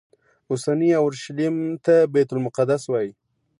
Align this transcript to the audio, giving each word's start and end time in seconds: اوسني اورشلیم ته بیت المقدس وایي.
اوسني 0.49 0.89
اورشلیم 1.01 1.55
ته 1.85 1.95
بیت 2.13 2.29
المقدس 2.33 2.81
وایي. 2.89 3.11